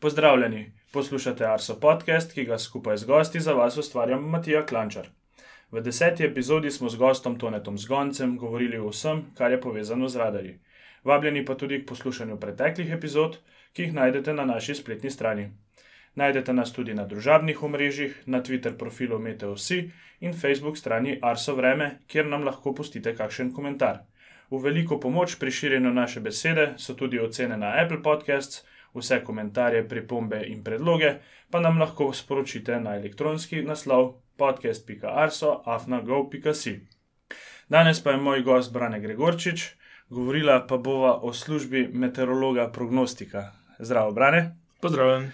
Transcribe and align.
Pozdravljeni, 0.00 0.72
poslušate 0.92 1.44
Arso 1.44 1.74
podcast, 1.80 2.32
ki 2.32 2.44
ga 2.44 2.56
skupaj 2.58 2.96
z 2.96 3.04
gosti 3.04 3.40
za 3.40 3.52
vas 3.52 3.74
ustvarjam 3.76 4.22
Matija 4.32 4.62
Klančar. 4.66 5.08
V 5.70 5.82
deseti 5.84 6.24
epizodi 6.24 6.70
smo 6.70 6.88
z 6.88 6.96
gostom 6.96 7.36
Tonetom 7.38 7.76
Zgoncem 7.78 8.38
govorili 8.38 8.78
o 8.78 8.88
vsem, 8.88 9.20
kar 9.36 9.52
je 9.52 9.60
povezano 9.60 10.08
z 10.08 10.16
radarji. 10.16 10.54
Vabljeni 11.04 11.44
pa 11.44 11.54
tudi 11.54 11.82
k 11.82 11.86
poslušanju 11.88 12.38
preteklih 12.40 12.92
epizod, 12.92 13.36
ki 13.72 13.82
jih 13.82 13.92
najdete 13.92 14.32
na 14.32 14.44
naši 14.44 14.74
spletni 14.74 15.10
strani. 15.10 15.50
Najdete 16.14 16.52
nas 16.52 16.72
tudi 16.72 16.94
na 16.94 17.04
družabnih 17.04 17.62
omrežjih, 17.62 18.16
na 18.26 18.40
Twitter 18.42 18.78
profilu 18.78 19.18
MeteoSi 19.18 19.90
in 20.20 20.32
Facebook 20.32 20.78
strani 20.78 21.18
Arso 21.22 21.54
Vreme, 21.54 21.98
kjer 22.06 22.26
nam 22.26 22.48
lahko 22.48 22.72
pustite 22.74 23.16
kakšen 23.16 23.52
komentar. 23.52 24.00
V 24.50 24.64
veliko 24.64 25.00
pomoč 25.00 25.36
pri 25.38 25.50
širjenju 25.50 25.92
naše 25.92 26.20
besede 26.20 26.72
so 26.78 26.94
tudi 26.94 27.20
ocene 27.20 27.56
na 27.56 27.76
Apple 27.84 28.02
Podcasts, 28.02 28.64
vse 28.94 29.24
komentarje, 29.24 29.88
pripombe 29.88 30.44
in 30.46 30.64
predloge 30.64 31.14
pa 31.50 31.60
nam 31.60 31.78
lahko 31.78 32.12
sporočite 32.12 32.80
na 32.80 32.96
elektronski 32.96 33.62
naslov 33.62 34.14
podcast.arso.afnago.si. 34.36 36.80
Danes 37.68 38.02
pa 38.02 38.10
je 38.10 38.16
moj 38.16 38.42
gost 38.42 38.72
Brane 38.72 39.00
Gregorčič, 39.00 39.74
govorila 40.10 40.66
pa 40.66 40.76
bova 40.76 41.20
o 41.22 41.32
službi 41.32 41.88
meteorologa 41.92 42.72
prognostika. 42.72 43.52
Zdravo, 43.78 44.12
Brane. 44.12 44.56
Pozdravljen. 44.80 45.30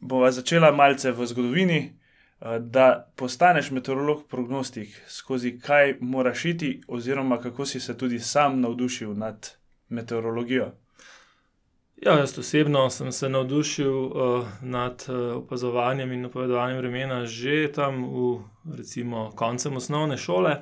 Bova 0.00 0.30
začela 0.30 0.72
malce 0.72 1.12
v 1.12 1.26
zgodovini. 1.26 1.92
Da 2.60 3.12
postaneš 3.16 3.70
meteorolog 3.70 4.28
prognostik, 4.28 5.02
skozi 5.06 5.58
kaj 5.58 5.96
moraš 6.00 6.44
iti, 6.44 6.82
oziroma 6.88 7.38
kako 7.38 7.66
si 7.66 7.80
se 7.80 7.98
tudi 7.98 8.18
sam 8.18 8.60
navdušil 8.60 9.14
nad 9.14 9.50
meteorologijo. 9.88 10.72
Ja, 12.06 12.16
jaz 12.18 12.38
osebno 12.38 12.90
sem 12.90 13.12
se 13.12 13.28
navdušil 13.28 13.94
uh, 13.94 14.46
nad 14.62 15.04
uh, 15.08 15.36
opazovanjem 15.36 16.12
in 16.12 16.22
napovedovanjem 16.22 16.78
vremena 16.78 17.26
že 17.26 17.72
tam 17.72 18.02
v 18.04 18.40
recimo 18.76 19.30
koncem 19.34 19.76
osnovne 19.76 20.16
šole. 20.16 20.56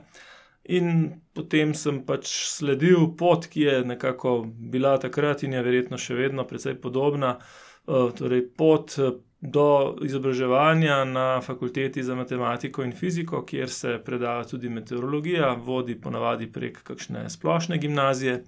In 0.64 1.12
potem 1.32 1.72
sem 1.74 2.02
pač 2.04 2.28
sledil 2.28 3.06
pot, 3.16 3.46
ki 3.46 3.60
je 3.60 3.84
nekako 3.84 4.34
bila 4.44 4.98
takrat 5.00 5.42
in 5.42 5.56
je 5.56 5.62
verjetno 5.62 5.98
še 5.98 6.14
vedno 6.14 6.44
precej 6.44 6.76
podobna. 6.76 7.38
Uh, 7.86 8.12
torej, 8.12 8.44
pot 8.56 8.98
do 9.40 9.96
izobraževanja 10.04 11.04
na 11.04 11.40
fakulteti 11.40 12.02
za 12.02 12.14
matematiko 12.14 12.84
in 12.84 12.92
fiziko, 12.92 13.46
kjer 13.48 13.72
se 13.72 13.96
predava 14.04 14.44
tudi 14.44 14.68
meteorologija, 14.68 15.54
vodi 15.56 15.96
ponavadi 15.96 16.52
prek 16.52 16.82
kakšne 16.84 17.30
splošne 17.32 17.80
gimnazije 17.80 18.42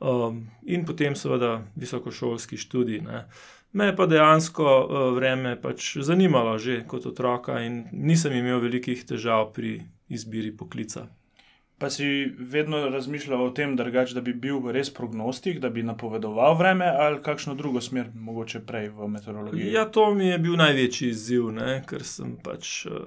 um, 0.00 0.46
in 0.62 0.86
potem 0.86 1.16
seveda 1.16 1.62
visokošolski 1.76 2.56
študij. 2.56 3.00
Ne. 3.00 3.26
Me 3.72 3.90
je 3.90 3.96
pa 3.96 4.06
dejansko 4.06 4.64
uh, 4.64 5.14
vreme 5.16 5.56
pač 5.60 5.96
zanimalo 6.00 6.58
že 6.58 6.84
kot 6.88 7.06
otroka 7.06 7.60
in 7.60 7.84
nisem 7.92 8.32
imel 8.32 8.60
velikih 8.60 9.04
težav 9.04 9.52
pri 9.52 9.82
izbiri 10.08 10.56
poklica. 10.56 11.08
Pa 11.78 11.90
si 11.90 12.26
vedno 12.38 12.88
razmišljal 12.90 13.42
o 13.42 13.50
tem, 13.54 13.76
drugač, 13.78 14.10
da 14.10 14.20
bi 14.20 14.32
bil 14.34 14.64
res 14.74 14.88
prognostik, 14.90 15.60
da 15.62 15.70
bi 15.70 15.84
napovedoval 15.86 16.56
vreme 16.58 16.88
ali 16.90 17.20
kakšno 17.22 17.54
drugo 17.54 17.80
smer, 17.80 18.08
mogoče 18.14 18.64
prej 18.66 18.88
v 18.96 19.06
meteorologiji? 19.08 19.72
Ja, 19.72 19.84
to 19.86 20.08
mi 20.14 20.26
je 20.26 20.38
bil 20.42 20.56
največji 20.58 21.12
izziv, 21.12 21.52
ne? 21.54 21.84
ker 21.86 22.02
sem 22.02 22.34
pač. 22.42 22.80
Uh, 22.90 23.06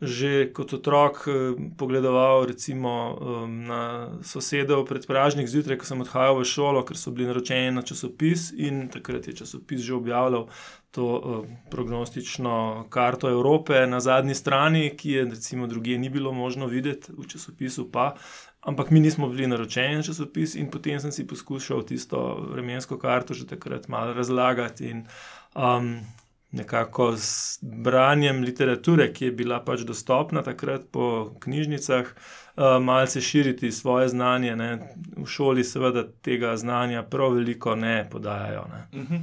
že 0.00 0.48
kot 0.56 0.72
otrok 0.72 1.24
eh, 1.28 1.32
pogledoval 1.76 2.48
recimo, 2.48 3.18
na 3.46 4.08
sosedov 4.22 4.86
pred 4.88 5.06
pražnik 5.06 5.48
zjutraj, 5.48 5.80
ko 5.80 5.86
sem 5.88 6.00
odhajal 6.00 6.40
v 6.40 6.48
šolo, 6.48 6.84
ker 6.88 6.96
so 6.96 7.12
bili 7.12 7.28
naročeni 7.28 7.70
na 7.76 7.82
časopis 7.82 8.50
in 8.56 8.88
takrat 8.88 9.28
je 9.28 9.36
časopis 9.42 9.84
že 9.84 9.94
objavljal 9.94 10.48
to 10.90 11.46
prognostično 11.70 12.86
karto 12.90 13.30
Evrope 13.30 13.86
na 13.86 14.00
zadnji 14.00 14.34
strani, 14.34 14.90
ki 14.96 15.10
je 15.10 15.24
recimo 15.24 15.66
druge 15.66 15.98
ni 15.98 16.08
bilo 16.10 16.32
možno 16.32 16.66
videti 16.66 17.12
v 17.12 17.26
časopisu. 17.26 17.90
Pa. 17.92 18.14
Ampak 18.60 18.90
mi 18.90 19.00
nismo 19.00 19.28
bili 19.28 19.46
naročeni 19.46 19.96
na 19.96 20.02
časopis, 20.02 20.54
in 20.54 20.68
potem 20.70 21.00
sem 21.00 21.12
si 21.12 21.26
poskušal 21.26 21.82
tisto 21.88 22.18
vremensko 22.52 22.98
karto 22.98 23.34
že 23.34 23.46
takrat 23.46 23.88
malo 23.88 24.12
razlagati. 24.12 24.90
In, 24.90 25.06
um, 25.56 26.00
nekako 26.52 27.16
z 27.16 27.58
branjem 27.62 28.42
literature, 28.42 29.12
ki 29.12 29.24
je 29.24 29.32
bila 29.32 29.60
pač 29.64 29.84
dostopna 29.86 30.42
takrat 30.42 30.88
po 30.92 31.30
knjižnicah, 31.40 32.06
uh, 32.06 32.82
malce 32.82 33.20
širiti 33.20 33.72
svoje 33.72 34.08
znanje. 34.08 34.56
Ne. 34.56 34.70
V 35.16 35.26
šoli, 35.26 35.64
seveda, 35.64 36.04
tega 36.22 36.56
znanja 36.56 37.02
prav 37.02 37.36
veliko 37.38 37.76
ne 37.76 38.08
podajajo. 38.10 38.66
Ne. 38.72 39.00
Uh 39.00 39.06
-huh. 39.08 39.22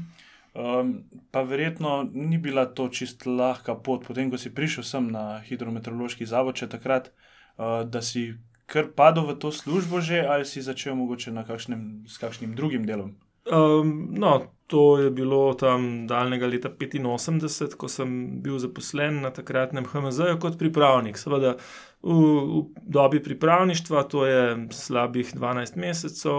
um, 0.79 1.03
pa 1.31 1.41
verjetno 1.41 2.09
ni 2.13 2.37
bila 2.37 2.65
to 2.65 2.89
čist 2.89 3.25
lahka 3.25 3.75
pot, 3.75 4.07
potem 4.07 4.31
ko 4.31 4.37
si 4.37 4.53
prišel 4.55 4.83
sem 4.83 5.11
na 5.11 5.39
hidrometeorološki 5.39 6.25
zavod, 6.25 6.55
če 6.55 6.67
takrat, 6.67 7.11
uh, 7.57 7.89
da 7.89 8.01
si 8.01 8.33
kar 8.65 8.87
padel 8.95 9.27
v 9.27 9.39
to 9.39 9.51
službo 9.51 10.01
že 10.01 10.27
ali 10.27 10.45
si 10.45 10.61
začel 10.61 10.95
mogoče 10.95 11.31
kakšnem, 11.47 12.03
s 12.07 12.17
kakšnim 12.17 12.55
drugim 12.55 12.85
delom. 12.85 13.15
Um, 13.51 14.07
no, 14.11 14.41
to 14.67 14.97
je 14.97 15.11
bilo 15.11 15.53
tam 15.53 16.07
daljnega 16.07 16.47
leta 16.47 16.69
85, 16.69 17.75
ko 17.77 17.87
sem 17.87 18.41
bil 18.41 18.59
zaposlen 18.59 19.21
na 19.21 19.31
takratnem 19.31 19.85
HMZ-ju 19.85 20.39
kot 20.39 20.57
pripravnik. 20.59 21.17
Seveda 21.17 21.55
v, 22.03 22.11
v 22.11 22.63
dobi 22.83 23.23
pripravništva, 23.23 24.03
to 24.03 24.25
je 24.25 24.67
slabih 24.71 25.35
12 25.35 25.77
mesecev, 25.77 26.33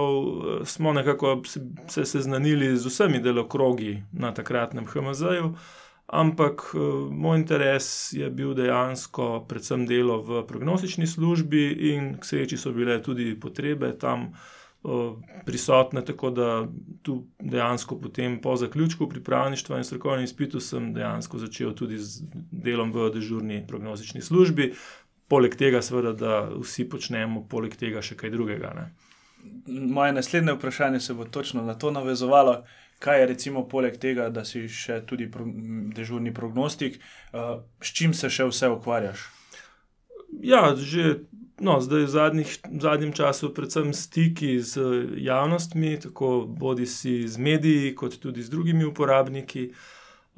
smo 0.64 0.92
nekako 0.92 1.42
se 1.88 2.04
seznanili 2.04 2.76
z 2.76 2.86
vsemi 2.86 3.18
delokrogi 3.18 4.02
na 4.12 4.34
takratnem 4.34 4.86
HMZ-ju. 4.86 5.54
Ampak 6.08 6.70
moj 7.10 7.36
interes 7.36 8.12
je 8.12 8.30
bil 8.30 8.54
dejansko 8.54 9.44
predvsem 9.48 9.86
delo 9.86 10.22
v 10.22 10.44
prognostični 10.48 11.06
službi, 11.06 11.64
in 11.92 12.14
k 12.20 12.24
sreči 12.24 12.56
so 12.56 12.72
bile 12.72 13.02
tudi 13.02 13.34
potrebe 13.40 13.92
tam 13.98 14.32
prisotne, 15.46 16.04
tako 16.04 16.30
da 16.30 16.68
tu 17.02 17.26
dejansko 17.40 17.98
potem 18.00 18.40
po 18.40 18.56
zaključku 18.56 19.08
pripravništva 19.08 19.78
in 19.78 19.84
strokovnem 19.84 20.24
izpitu 20.24 20.60
sem 20.60 20.94
dejansko 20.94 21.38
začel 21.38 21.74
tudi 21.74 21.98
z 21.98 22.22
delom 22.50 22.92
v 22.92 23.10
dežurni 23.14 23.64
prognostični 23.68 24.22
službi, 24.22 24.72
poleg 25.28 25.56
tega 25.56 25.82
seveda, 25.82 26.12
da 26.12 26.48
vsi 26.60 26.88
počnemo 26.88 27.46
poleg 27.50 27.76
tega 27.76 28.02
še 28.02 28.16
kaj 28.16 28.30
drugega. 28.30 28.72
Ne. 28.76 28.86
Moje 29.66 30.12
naslednje 30.12 30.54
vprašanje 30.54 31.00
se 31.00 31.14
bo 31.14 31.24
točno 31.24 31.62
na 31.62 31.74
to 31.74 31.90
navezovalo. 31.90 32.62
Kaj 32.98 33.20
je 33.20 33.26
recimo 33.26 33.68
poleg 33.68 33.98
tega, 33.98 34.28
da 34.28 34.44
si 34.44 34.64
še 34.68 35.02
tudi 35.06 35.28
pro, 35.30 35.44
dežurni 35.94 36.32
prognostik, 36.34 36.98
uh, 37.32 37.60
s 37.82 37.92
čim 37.94 38.14
se 38.14 38.30
še 38.30 38.48
vse 38.48 38.70
ukvarjaš? 38.74 39.28
Ja, 40.42 40.74
že 40.76 41.20
no, 41.60 41.80
zdaj 41.80 42.02
v, 42.04 42.08
zadnjih, 42.08 42.58
v 42.70 42.80
zadnjem 42.80 43.12
času, 43.12 43.52
predvsem 43.54 43.92
stiki 43.94 44.58
z 44.60 45.04
javnostmi, 45.16 45.96
tako 46.00 46.46
bodi 46.48 46.86
si 46.86 47.28
z 47.28 47.38
mediji, 47.38 47.94
kot 47.94 48.18
tudi 48.18 48.42
z 48.42 48.50
drugimi 48.50 48.84
uporabniki. 48.84 49.72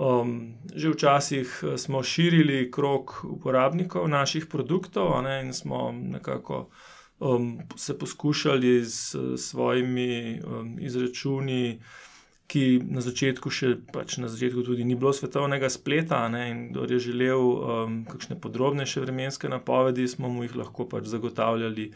Um, 0.01 0.57
že 0.73 0.95
včasih 0.95 1.45
eh, 1.63 1.77
smo 1.77 2.01
širili 2.03 2.71
krok 2.73 3.21
uporabnikov 3.25 4.09
naših 4.09 4.47
produktov 4.49 5.13
ne, 5.23 5.43
in 5.45 5.53
smo 5.53 5.93
nekako 5.93 6.71
um, 7.21 7.59
se 7.77 7.99
poskušali 7.99 8.85
s 8.85 9.17
svojimi 9.37 10.41
um, 10.41 10.79
izračuni 10.81 11.81
ki 12.51 12.83
na 12.91 13.03
začetku 13.05 13.51
še 13.55 13.77
pač 13.95 14.19
na 14.19 14.27
začetku 14.31 14.65
tudi 14.67 14.83
ni 14.87 14.97
bilo 14.99 15.13
svetovnega 15.15 15.71
spleta. 15.71 16.25
Ne, 16.33 16.43
in 16.51 16.59
kdo 16.71 16.89
je 16.91 16.99
želel 17.11 17.39
um, 17.39 18.01
kakšne 18.11 18.41
podrobnejše 18.43 19.05
vremenske 19.05 19.51
napovedi, 19.51 20.09
smo 20.11 20.33
mu 20.33 20.43
jih 20.47 20.57
lahko 20.59 20.89
pač 20.91 21.07
zagotavljali 21.13 21.87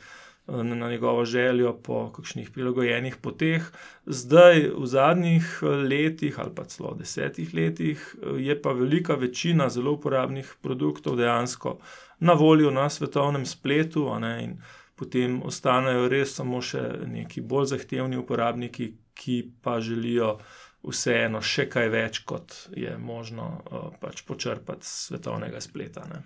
um, 0.47 0.77
na 0.79 0.93
njegovo 0.93 1.25
željo 1.27 1.75
po 1.83 2.07
kakšnih 2.15 2.53
prilagojenih 2.55 3.19
poteh. 3.19 3.67
Zdaj, 4.07 4.69
v 4.79 4.87
zadnjih 4.87 5.51
uh, 5.63 5.75
letih 5.83 6.39
ali 6.39 6.55
pa 6.55 6.69
celo 6.71 6.95
desetih 6.95 7.51
letih, 7.55 7.99
uh, 8.23 8.39
je 8.39 8.55
pa 8.55 8.77
velika 8.79 9.19
večina 9.19 9.67
zelo 9.69 9.99
uporabnih 9.99 10.55
produktov 10.63 11.19
dejansko 11.19 11.81
na 12.21 12.39
voljo 12.39 12.71
na 12.71 12.87
svetovnem 12.91 13.47
spletu. 13.47 14.07
Ne, 14.23 14.55
Potem 14.95 15.41
ostanejo 15.43 16.07
res 16.07 16.37
samo 16.39 16.61
še 16.63 16.81
neki 17.11 17.41
bolj 17.43 17.73
zahtevni 17.73 18.15
uporabniki, 18.15 18.93
ki 19.15 19.43
pa 19.63 19.81
želijo 19.81 20.39
vseeno 20.85 21.41
še 21.41 21.69
kaj 21.73 21.89
več, 21.89 22.23
kot 22.29 22.57
je 22.77 22.97
možno 23.01 23.47
uh, 23.49 23.87
pač 24.01 24.23
počrpati 24.29 24.87
z 24.87 25.09
svetovnega 25.09 25.63
spleta. 25.65 26.05
Ne. 26.11 26.25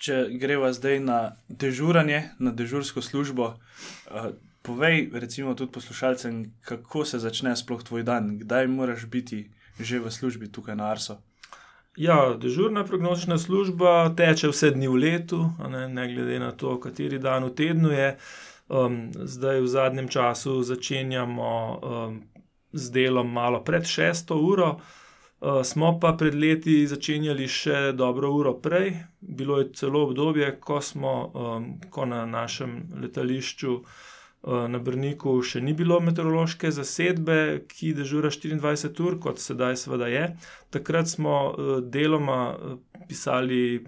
Če 0.00 0.30
greva 0.40 0.72
zdaj 0.72 1.00
na 1.04 1.18
dežuranje, 1.48 2.22
na 2.40 2.54
dežursko 2.56 3.04
službo, 3.04 3.52
uh, 3.52 4.30
povej, 4.62 5.10
recimo, 5.12 5.54
tudi 5.54 5.72
poslušalcem, 5.72 6.44
kako 6.64 7.04
se 7.04 7.20
začne 7.20 7.56
sploh 7.56 7.82
tvoj 7.84 8.06
dan, 8.08 8.38
kdaj 8.40 8.68
moraš 8.68 9.06
biti 9.06 9.48
že 9.80 9.96
v 9.96 10.12
službi 10.12 10.52
tukaj 10.52 10.76
na 10.76 10.92
Arso. 10.92 11.22
Ja, 11.96 12.36
dežurna 12.36 12.84
prognostična 12.84 13.38
služba 13.38 14.12
teče 14.16 14.50
vse 14.52 14.70
dni 14.70 14.88
v 14.88 14.96
letu, 15.00 15.40
ne, 15.68 15.88
ne 15.88 16.04
glede 16.14 16.38
na 16.38 16.52
to, 16.52 16.76
kateri 16.80 17.18
dan 17.18 17.44
v 17.48 17.54
tednu 17.56 17.90
je. 17.90 18.16
Um, 18.70 19.10
zdaj, 19.14 19.60
v 19.60 19.66
zadnjem 19.66 20.08
času, 20.08 20.62
začenjamo 20.62 21.80
um, 21.82 22.22
z 22.72 22.90
delom 22.90 23.32
malo 23.32 23.64
pred 23.66 23.82
šesto 23.82 24.38
uro. 24.38 24.78
Uh, 25.40 25.64
smo 25.66 25.98
pa 26.00 26.12
pred 26.14 26.34
leti 26.34 26.86
začenjali 26.86 27.48
še 27.50 27.90
dobro 27.98 28.30
uro 28.30 28.54
prej. 28.62 28.94
Bilo 29.20 29.58
je 29.58 29.72
celo 29.74 30.04
obdobje, 30.06 30.52
ko 30.62 30.78
smo 30.80 31.14
um, 31.34 31.66
ko 31.90 32.06
na 32.06 32.22
našem 32.26 32.94
letališču 33.02 33.74
uh, 33.74 34.68
na 34.70 34.78
Brniku 34.78 35.34
še 35.42 35.64
ni 35.66 35.74
bilo 35.74 35.98
meteorološke 35.98 36.70
zasedbe, 36.70 37.66
ki 37.66 37.90
dežura 37.98 38.30
24 38.30 39.02
ur, 39.02 39.18
kot 39.18 39.42
sedaj 39.42 39.82
seveda 39.82 40.06
je. 40.06 40.24
Takrat 40.70 41.10
smo 41.10 41.36
uh, 41.50 41.74
deloma 41.82 42.54
pisali 43.10 43.82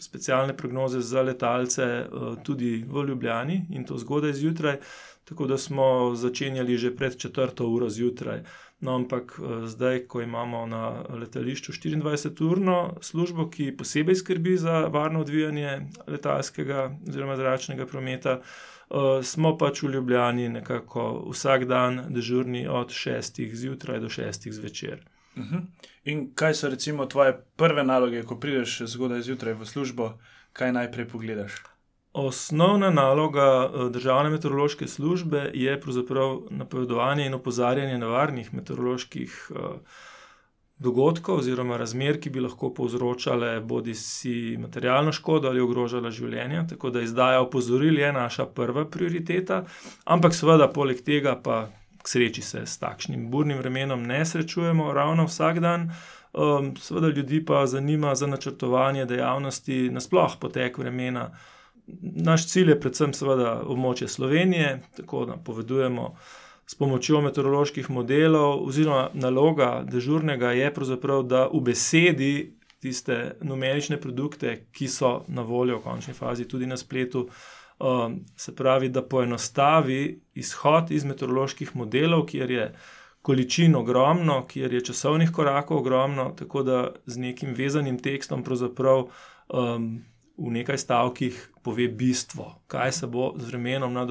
specialne 0.00 0.56
prognoze 0.56 1.00
za 1.00 1.22
letalce 1.22 2.06
uh, 2.06 2.36
tudi 2.42 2.84
v 2.88 3.04
Ljubljani 3.08 3.66
in 3.70 3.84
to 3.84 3.98
zgodaj 3.98 4.32
zjutraj, 4.32 4.76
tako 5.24 5.46
da 5.46 5.58
smo 5.58 6.14
začenjali 6.14 6.78
že 6.78 6.96
pred 6.96 7.16
četrto 7.16 7.68
uro 7.68 7.90
zjutraj. 7.90 8.42
No, 8.80 8.94
ampak 8.94 9.40
eh, 9.42 9.66
zdaj, 9.66 10.06
ko 10.06 10.20
imamo 10.22 10.66
na 10.66 11.02
letališču 11.10 11.72
24-urno 11.72 12.94
službo, 13.00 13.48
ki 13.50 13.76
posebej 13.76 14.14
skrbi 14.14 14.56
za 14.56 14.86
varno 14.86 15.20
odvijanje 15.20 15.80
letalskega 16.06 16.96
oziroma 17.08 17.36
zračnega 17.36 17.86
prometa, 17.86 18.38
eh, 18.38 19.22
smo 19.22 19.56
pač 19.58 19.82
v 19.82 19.90
Ljubljani 19.90 20.48
nekako 20.48 21.26
vsak 21.30 21.64
dan 21.64 22.04
dežurni 22.08 22.68
od 22.68 22.94
6. 22.94 23.54
zjutraj 23.54 24.00
do 24.00 24.08
6. 24.08 24.52
zvečer. 24.52 25.02
Mhm. 25.38 25.56
In 26.04 26.34
kaj 26.34 26.54
so 26.54 26.68
recimo 26.68 27.06
tvoje 27.06 27.36
prve 27.56 27.84
naloge, 27.84 28.22
ko 28.22 28.36
prideš 28.40 28.80
zgodaj 28.86 29.22
zjutraj 29.22 29.54
v 29.54 29.66
službo, 29.66 30.12
kaj 30.52 30.72
najprej 30.72 31.08
pogledaš? 31.08 31.62
Osnovna 32.12 32.90
naloga 32.90 33.70
eh, 33.70 33.90
državne 33.90 34.30
meteorološke 34.30 34.88
službe 34.88 35.50
je 35.54 35.80
pravzaprav 35.80 36.40
napovedovanje 36.50 37.26
in 37.26 37.34
opozarjanje 37.34 37.98
nevarnih 37.98 38.54
meteoroloških 38.54 39.50
eh, 39.50 39.56
dogodkov 40.78 41.42
oziroma 41.42 41.76
razmer, 41.76 42.20
ki 42.20 42.30
bi 42.30 42.40
lahko 42.40 42.70
povzročale 42.74 43.60
bodi 43.60 43.94
si 43.94 44.56
materialno 44.58 45.12
škodo 45.12 45.48
ali 45.48 45.60
ogrožale 45.60 46.10
življenje. 46.10 46.64
Tako 46.70 46.90
da 46.90 47.02
izdaja 47.02 47.40
opozoril 47.42 47.98
je 47.98 48.12
naša 48.12 48.46
prva 48.46 48.86
prioriteta, 48.90 49.64
ampak 50.04 50.34
seveda 50.34 50.70
poleg 50.72 51.02
tega 51.04 51.34
pa 51.42 51.68
sreči 52.08 52.42
se 52.42 52.64
s 52.66 52.78
takšnim 52.78 53.28
burnim 53.30 53.58
vremenom 53.58 54.02
ne 54.02 54.24
srečujemo 54.24 54.92
ravno 54.92 55.26
vsak 55.28 55.60
dan. 55.60 55.90
Um, 56.32 56.76
seveda 56.76 57.08
ljudi 57.08 57.44
pa 57.44 57.66
zanima 57.66 58.14
za 58.14 58.26
načrtovanje 58.26 59.04
dejavnosti, 59.04 59.90
nasploh 59.90 60.36
potek 60.40 60.78
vremena. 60.78 61.30
Naš 62.02 62.46
cilj 62.48 62.70
je 62.70 62.80
predvsem 62.80 63.14
seveda 63.16 63.62
območje 63.64 64.08
Slovenije, 64.08 64.80
tako 64.96 65.24
da 65.24 65.36
povedujemo 65.36 66.14
s 66.68 66.74
pomočjo 66.74 67.20
meteoroloških 67.24 67.90
modelov, 67.90 68.60
oziroma 68.68 69.08
naloga 69.14 69.70
dežurnega 69.88 70.52
je 70.52 70.74
pravzaprav, 70.74 71.22
da 71.22 71.46
v 71.48 71.62
besedi 71.64 72.32
tiste 72.78 73.38
numerične 73.40 73.96
produkte, 74.00 74.66
ki 74.72 74.88
so 74.88 75.22
na 75.28 75.42
voljo 75.42 75.78
v 75.78 75.82
končni 75.82 76.14
fazi 76.14 76.44
tudi 76.48 76.66
na 76.66 76.76
spletu, 76.76 77.28
um, 77.78 78.24
se 78.36 78.54
pravi, 78.56 78.88
da 78.88 79.02
poenostavi 79.02 80.20
izhod 80.34 80.90
iz 80.90 81.04
meteoroloških 81.04 81.76
modelov, 81.76 82.26
kjer 82.26 82.50
je 82.50 82.74
količin 83.22 83.74
ogromno, 83.76 84.46
kjer 84.46 84.72
je 84.74 84.84
časovnih 84.84 85.30
korakov 85.32 85.78
ogromno, 85.78 86.30
tako 86.38 86.62
da 86.62 86.78
z 87.06 87.18
nekim 87.18 87.54
vezanim 87.54 87.98
tekstom 87.98 88.44
pravzaprav. 88.44 89.08
Um, 89.48 90.04
v 90.38 90.52
nekaj 90.54 90.78
stavkih 90.78 91.38
pove 91.62 91.88
bistvo, 91.88 92.62
kaj 92.66 92.92
se 92.92 93.06
bo 93.06 93.32
z 93.38 93.48
vremenom 93.50 93.92
na, 93.92 94.04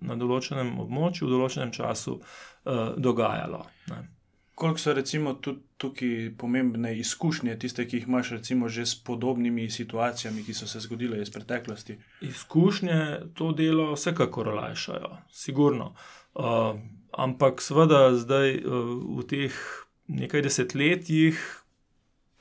na 0.00 0.16
določenem 0.16 0.78
območju, 0.80 1.26
v 1.26 1.34
določenem 1.34 1.72
času 1.72 2.14
uh, 2.16 2.94
dogajalo. 2.96 3.60
Ne. 3.92 4.13
Koliko 4.54 4.78
so 4.78 4.92
recimo 4.94 5.34
tukaj 5.76 6.32
pomembne 6.38 6.98
izkušnje, 6.98 7.58
tiste, 7.58 7.88
ki 7.88 7.96
jih 7.96 8.08
imaš 8.08 8.30
recimo 8.30 8.68
že 8.68 8.86
s 8.86 8.94
podobnimi 9.04 9.70
situacijami, 9.70 10.44
ki 10.44 10.54
so 10.54 10.66
se 10.66 10.80
zgodile 10.80 11.22
iz 11.22 11.30
preteklosti? 11.30 11.98
Izkušnje 12.20 13.20
to 13.34 13.52
delo 13.52 13.92
vsekakor 13.94 14.48
olajšajo, 14.48 15.16
sigurno. 15.30 15.94
Uh, 16.34 16.78
ampak 17.12 17.62
seveda 17.62 18.14
zdaj 18.14 18.56
uh, 18.56 18.94
v 19.18 19.26
teh 19.26 19.60
nekaj 20.06 20.42
desetletjih, 20.42 21.38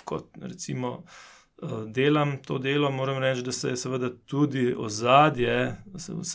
kot 0.05 0.29
recimo 0.41 1.03
delam 1.87 2.37
to 2.37 2.57
delo, 2.57 2.91
moram 2.91 3.17
reči, 3.17 3.41
da 3.41 3.51
se 3.51 3.69
je 3.69 3.77
seveda 3.77 4.09
tudi 4.25 4.75
ozadje, 4.77 5.75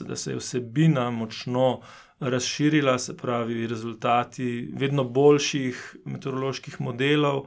da 0.06 0.16
se 0.16 0.30
je 0.30 0.36
vsebina 0.36 1.10
močno 1.10 1.80
razširila, 2.20 2.98
se 2.98 3.16
pravi, 3.16 3.66
rezultati 3.66 4.70
vedno 4.74 5.04
boljših 5.04 5.96
meteoroloških 6.04 6.80
modelov. 6.80 7.44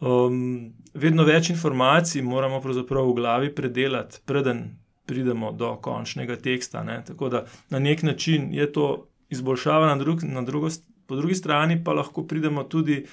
Um, 0.00 0.74
vedno 0.94 1.24
več 1.26 1.50
informacij 1.50 2.22
moramo 2.22 2.60
pravzaprav 2.62 3.08
v 3.08 3.14
glavi 3.14 3.54
predelati, 3.54 4.20
preden 4.24 4.78
pridemo 5.06 5.52
do 5.52 5.72
končnega 5.82 6.36
teksta. 6.36 6.84
Ne? 6.84 7.00
Tako 7.06 7.28
da 7.28 7.44
na 7.70 7.78
nek 7.78 8.02
način 8.02 8.52
je 8.54 8.72
to 8.72 9.08
izboljšava, 9.28 9.86
na, 9.86 9.96
drug, 9.96 10.22
na 10.22 10.42
drugo, 10.42 10.68
po 11.06 11.16
drugi 11.16 11.34
strani 11.34 11.80
pa 11.84 11.92
lahko 11.92 12.26
pridemo 12.26 12.64
tudi 12.64 13.04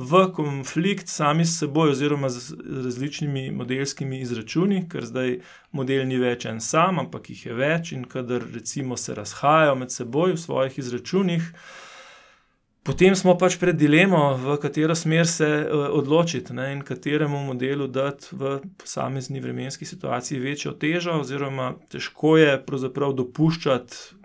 v 0.00 0.32
konflikt 0.32 1.08
sami 1.08 1.44
s 1.44 1.58
seboj, 1.58 1.90
oziroma 1.90 2.30
z 2.32 2.56
različnimi 2.84 3.50
modelskimi 3.50 4.20
izračuni, 4.20 4.86
ker 4.88 5.04
zdaj 5.04 5.34
model 5.76 6.06
ni 6.08 6.16
več 6.16 6.46
en 6.48 6.60
sam, 6.64 7.02
ampak 7.02 7.28
jih 7.28 7.42
je 7.50 7.56
več 7.58 7.92
in 7.92 8.06
kadar 8.08 8.46
recimo 8.54 8.96
se 8.96 9.14
razhajajo 9.14 9.74
med 9.76 9.92
seboj 9.92 10.32
v 10.32 10.40
svojih 10.40 10.78
izračunih. 10.80 11.52
Potem 12.82 13.12
smo 13.16 13.34
pač 13.36 13.58
pred 13.60 13.76
dilemo, 13.76 14.22
v 14.40 14.56
katero 14.62 14.96
smer 14.96 15.28
se 15.28 15.48
uh, 15.60 15.90
odločiti 15.92 16.56
ne, 16.56 16.70
in 16.72 16.80
kateremu 16.80 17.42
modelu 17.50 17.84
dati 17.86 18.32
v 18.32 18.56
posamezni 18.80 19.44
vremenski 19.44 19.84
situaciji 19.84 20.40
večjo 20.40 20.72
težo, 20.80 21.18
oziroma 21.20 21.74
težko 21.92 22.38
je 22.40 22.56
pravzaprav 22.64 23.12
dopuščati 23.20 24.19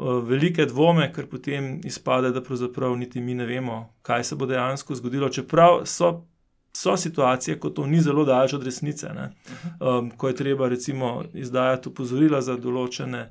velike 0.00 0.66
dvome, 0.66 1.12
ker 1.12 1.26
potem 1.28 1.80
izpade, 1.84 2.30
da 2.30 2.42
pravzaprav 2.42 2.96
niti 2.96 3.20
mi 3.20 3.34
ne 3.34 3.46
vemo, 3.46 3.92
kaj 4.02 4.24
se 4.24 4.36
bo 4.36 4.46
dejansko 4.46 4.94
zgodilo. 4.94 5.28
Čeprav 5.28 5.82
so, 5.84 6.26
so 6.72 6.96
situacije, 6.96 7.58
ko 7.60 7.70
to 7.70 7.86
ni 7.86 8.00
zelo 8.00 8.24
daleč 8.24 8.54
od 8.56 8.64
resnice, 8.64 9.10
um, 9.80 10.10
ko 10.10 10.28
je 10.28 10.36
treba 10.36 10.68
recimo 10.68 11.24
izdajati 11.34 11.88
upozorila 11.88 12.40
za 12.40 12.56
določene. 12.56 13.28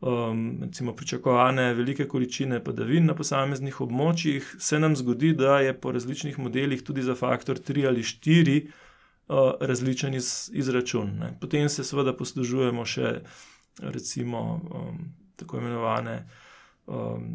Um, 0.00 0.60
recimo, 0.62 0.92
pričakovane 0.94 1.72
velike 1.74 2.04
količine 2.08 2.60
padavin 2.64 3.08
na 3.10 3.16
posameznih 3.18 3.80
območjih, 3.80 4.52
se 4.62 4.78
nam 4.78 4.94
zgodi, 4.96 5.32
da 5.34 5.58
je 5.58 5.72
po 5.74 5.90
različnih 5.92 6.38
modelih 6.38 6.84
tudi 6.86 7.02
za 7.02 7.18
faktor 7.18 7.58
3 7.58 7.88
ali 7.90 8.06
4 8.06 8.58
uh, 8.62 9.58
različen 9.60 10.14
iz, 10.14 10.50
izračun. 10.54 11.16
Ne. 11.18 11.32
Potem 11.40 11.68
se 11.68 11.84
seveda 11.84 12.14
poslužujemo 12.14 12.86
še 12.86 13.16
recimo. 13.82 14.44
Um, 14.70 15.08
tako, 15.38 15.58
imenovane, 15.58 16.16
um, 16.86 17.28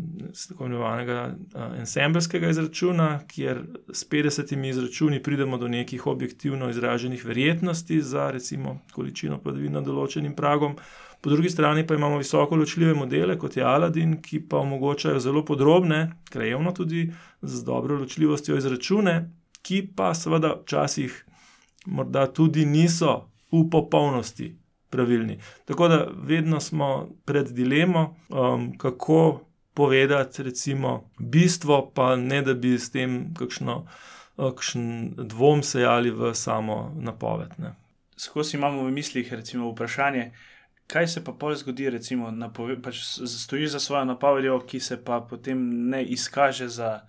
tako 0.48 0.66
imenovanega 0.66 1.20
uh, 1.34 1.80
ensemblskega 1.80 2.50
izračuna, 2.50 3.10
kjer 3.28 3.64
s 3.94 4.10
50 4.10 4.70
izračuni 4.70 5.24
pridemo 5.24 5.58
do 5.58 5.68
nekih 5.68 6.08
objektivno 6.08 6.70
izraženih 6.70 7.26
verjetnosti 7.26 8.02
za 8.02 8.32
recimo 8.32 8.80
količino 8.94 9.40
padavin 9.42 9.80
nad 9.80 9.88
določenim 9.88 10.36
pragom. 10.36 10.78
Po 11.24 11.30
drugi 11.30 11.50
strani 11.50 11.88
pa 11.88 11.96
imamo 11.96 12.18
visoko 12.18 12.56
ločljive 12.56 12.94
modele, 12.94 13.38
kot 13.40 13.58
je 13.58 13.64
Aladin, 13.64 14.18
ki 14.22 14.42
pa 14.50 14.60
omogočajo 14.60 15.20
zelo 15.24 15.46
podrobne, 15.46 16.10
krajevno 16.30 16.74
tudi 16.76 17.06
z 17.42 17.64
dobro 17.64 17.96
ločljivostjo 18.02 18.58
izračune, 18.58 19.32
ki 19.64 19.88
pa 19.96 20.12
seveda 20.14 20.58
včasih 20.62 21.26
morda 21.86 22.28
tudi 22.28 22.66
niso 22.66 23.30
v 23.52 23.64
popolnosti 23.72 24.50
pravilni. 24.94 25.40
Tako 25.66 25.88
da 25.88 25.98
vedno 26.30 26.60
smo 26.62 27.10
pred 27.26 27.50
dilemo, 27.50 28.04
um, 28.30 28.70
kako 28.78 29.42
povedati, 29.74 30.44
recimo, 30.44 31.10
bistvo, 31.20 31.92
pa 31.96 32.16
ne 32.16 32.42
da 32.42 32.54
bi 32.54 32.78
s 32.78 32.92
tem 32.92 33.34
kakšno, 33.34 33.86
kakšen 34.38 35.16
dvom 35.18 35.64
sejali 35.64 36.12
v 36.12 36.34
samo 36.34 36.94
napoved. 36.96 37.58
Skozi 38.18 38.58
imamo 38.58 38.86
v 38.86 38.92
mislih, 38.92 39.34
recimo, 39.34 39.72
vprašanje. 39.72 40.32
Kaj 40.88 41.08
se 41.08 41.24
pa 41.24 41.32
pol 41.32 41.56
zgodi, 41.56 41.90
recimo, 41.90 42.32
napove, 42.32 42.76
pač 42.82 43.02
stojiš 43.26 43.72
za 43.72 43.80
svojo 43.80 44.06
napovedjo, 44.06 44.60
ki 44.68 44.80
se 44.80 45.00
pa 45.04 45.22
potem 45.30 45.90
ne 45.90 46.04
izkaže 46.06 46.68
za 46.68 47.00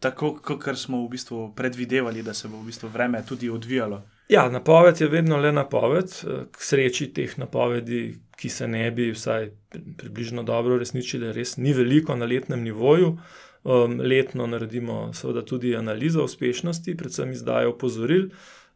tako, 0.00 0.38
kot 0.40 0.78
smo 0.78 1.04
v 1.04 1.10
bistvu 1.16 1.52
predvidevali, 1.56 2.22
da 2.22 2.34
se 2.34 2.48
bo 2.48 2.62
v 2.62 2.70
bistvu 2.70 2.88
vreme 2.88 3.22
tudi 3.28 3.50
odvijalo? 3.50 4.02
Ja, 4.28 4.48
napoved 4.48 5.00
je 5.00 5.08
vedno 5.08 5.36
le 5.36 5.52
napoved, 5.52 6.12
k 6.52 6.62
sreči 6.62 7.10
teh 7.12 7.38
napovedi, 7.38 8.14
ki 8.36 8.48
se 8.48 8.68
ne 8.68 8.90
bi 8.90 9.10
vsaj 9.12 9.50
približno 9.98 10.42
dobro 10.42 10.78
uresničile, 10.78 11.32
res 11.32 11.56
ni 11.56 11.72
veliko 11.72 12.16
na 12.16 12.26
letnem 12.26 12.62
nivoju. 12.64 13.18
Um, 13.64 14.00
letno 14.00 14.46
naredimo 14.46 15.12
seveda 15.16 15.44
tudi 15.44 15.76
analizo 15.76 16.24
uspešnosti, 16.24 16.96
predvsem 16.96 17.30
izdajo 17.32 17.70
opozoril, 17.72 18.26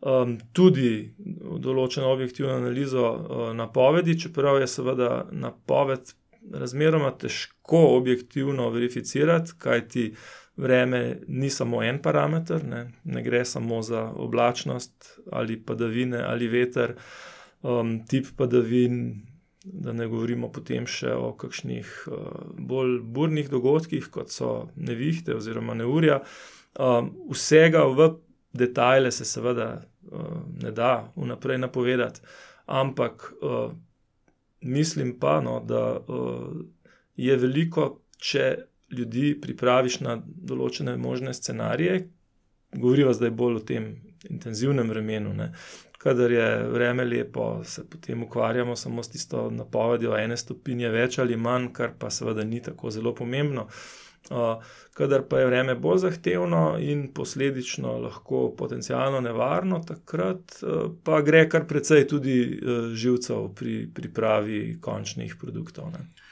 um, 0.00 0.38
tudi 0.52 1.12
določeno 1.60 2.08
objektivno 2.08 2.54
analizo 2.56 3.04
uh, 3.10 3.42
napovedi, 3.56 4.16
čeprav 4.20 4.62
je 4.62 4.68
seveda 4.72 5.10
napoved 5.32 6.14
razmeroma 6.54 7.10
težko 7.20 7.82
objektivno 7.98 8.70
verificirati, 8.70 9.58
kajti 9.58 10.06
vreme 10.58 11.20
ni 11.28 11.50
samo 11.50 11.82
en 11.82 12.00
parameter, 12.02 12.64
ne, 12.64 12.82
ne 13.04 13.22
gre 13.22 13.44
samo 13.44 13.82
za 13.82 14.02
oblačnost 14.16 15.18
ali 15.32 15.56
padavine 15.62 16.22
ali 16.22 16.48
veter, 16.48 16.94
um, 17.62 17.98
tip 18.06 18.26
padavin. 18.36 19.22
Da 19.64 19.92
ne 19.92 20.06
govorimo 20.08 20.48
potem 20.54 20.86
še 20.88 21.10
o 21.12 21.32
kakšnih 21.36 21.88
uh, 22.08 22.18
bolj 22.56 23.00
burnih 23.02 23.50
dogodkih, 23.52 24.06
kot 24.14 24.30
so 24.32 24.70
nevihte 24.76 25.34
oziroma 25.36 25.74
neurja. 25.76 26.22
Um, 26.78 27.10
vsega 27.34 27.82
v 27.90 28.06
detajle 28.56 29.10
se 29.12 29.26
seveda 29.28 29.66
uh, 29.76 30.38
ne 30.62 30.72
da 30.72 31.10
vnaprej 31.16 31.58
napovedati, 31.58 32.22
ampak 32.64 33.28
uh, 33.42 33.74
mislim 34.62 35.18
pa, 35.20 35.40
no, 35.44 35.58
da 35.60 35.98
uh, 35.98 36.62
je 37.16 37.36
veliko, 37.36 37.90
če 38.16 38.46
ljudi 38.90 39.32
pripraviš 39.40 40.00
na 40.00 40.16
določene 40.24 40.96
možne 40.96 41.34
scenarije. 41.34 42.08
Govoriva 42.72 43.12
zdaj 43.16 43.30
bolj 43.30 43.60
o 43.60 43.64
tem 43.64 43.92
intenzivnem 44.28 44.88
vremenu. 44.90 45.34
Ne. 45.34 45.52
Kadar 45.98 46.32
je 46.32 46.48
vreme 46.72 47.04
lepo, 47.04 47.64
se 47.64 47.84
potem 47.90 48.22
ukvarjamo 48.22 48.76
samo 48.76 49.02
s 49.02 49.10
tisto 49.14 49.48
napovedjo 49.50 50.16
ene 50.16 50.36
stopinje 50.36 50.92
več 50.94 51.18
ali 51.18 51.36
manj, 51.36 51.72
kar 51.74 51.96
pa 51.98 52.10
seveda 52.10 52.44
ni 52.44 52.62
tako 52.62 52.92
zelo 52.94 53.14
pomembno. 53.14 53.66
Uh, 54.28 54.60
kadar 54.98 55.22
pa 55.30 55.38
je 55.40 55.46
vreme 55.46 55.74
bolj 55.78 56.02
zahtevno 56.02 56.62
in 56.84 57.06
posledično 57.14 57.94
lahko 58.02 58.48
potencialno 58.58 59.20
nevarno, 59.24 59.78
takrat 59.86 60.58
uh, 60.62 60.90
pa 61.04 61.22
gre 61.24 61.46
kar 61.48 61.64
precej 61.70 62.04
tudi 62.10 62.38
uh, 62.44 62.90
živcev 62.92 63.48
pri 63.56 63.78
pripravi 63.94 64.78
končnih 64.84 65.36
produktov. 65.40 65.94
Ne 65.94 66.27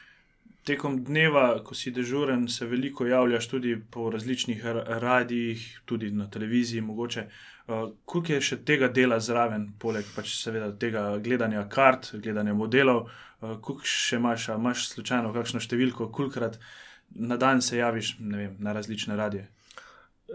tekom 0.66 0.98
dneva, 1.04 1.60
ko 1.64 1.74
si 1.78 1.92
dežuren, 1.94 2.48
se 2.50 2.66
veliko 2.66 3.06
javljaš 3.06 3.48
tudi 3.48 3.76
po 3.90 4.10
različnih 4.10 4.64
radijih, 5.02 5.62
tudi 5.84 6.10
na 6.10 6.30
televiziji. 6.30 6.80
Mogoče, 6.80 7.26
uh, 7.26 7.86
koliko 8.04 8.32
je 8.32 8.40
še 8.50 8.58
tega 8.66 8.88
dela 8.88 9.20
zraven, 9.22 9.68
poleg 9.78 10.08
pač 10.16 10.34
seveda 10.40 10.72
tega 10.78 11.06
gledanja 11.22 11.66
kart, 11.70 12.10
gledanja 12.22 12.54
modelov, 12.54 13.06
uh, 13.06 13.56
koliko 13.62 13.86
še 13.86 14.18
imaš, 14.18 14.50
imaš 14.56 14.88
slučajno 14.94 15.32
kakšno 15.36 15.62
številko, 15.62 16.10
kolikrat 16.10 16.58
na 17.14 17.38
dan 17.38 17.62
se 17.62 17.78
javiš 17.78 18.16
vem, 18.18 18.56
na 18.58 18.74
različne 18.74 19.16
radije. 19.16 19.46